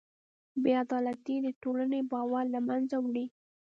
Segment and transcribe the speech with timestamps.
[0.63, 3.25] بېعدالتي د ټولنې باور له منځه وړي.